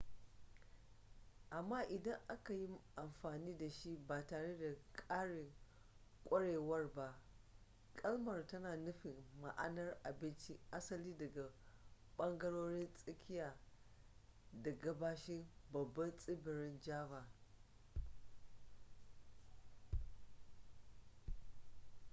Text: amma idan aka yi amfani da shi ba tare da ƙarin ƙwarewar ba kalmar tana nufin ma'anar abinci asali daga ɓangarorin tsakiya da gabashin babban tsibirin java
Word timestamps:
amma 1.51 1.79
idan 1.89 2.17
aka 2.29 2.53
yi 2.53 2.69
amfani 2.95 3.57
da 3.57 3.69
shi 3.69 3.99
ba 4.07 4.23
tare 4.27 4.57
da 4.57 4.75
ƙarin 4.93 5.53
ƙwarewar 6.23 6.93
ba 6.95 7.19
kalmar 7.95 8.47
tana 8.47 8.75
nufin 8.75 9.25
ma'anar 9.41 9.97
abinci 10.03 10.59
asali 10.71 11.17
daga 11.17 11.49
ɓangarorin 12.17 12.93
tsakiya 12.93 13.55
da 14.53 14.71
gabashin 14.79 15.47
babban 15.73 16.17
tsibirin 16.17 16.81
java 16.81 17.27